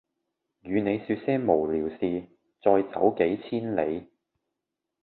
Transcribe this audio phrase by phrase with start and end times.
[0.63, 2.23] 與你說些無聊事
[2.63, 4.09] 再走幾千里